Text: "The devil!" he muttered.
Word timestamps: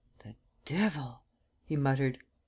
"The 0.23 0.33
devil!" 0.65 1.21
he 1.63 1.75
muttered. 1.75 2.17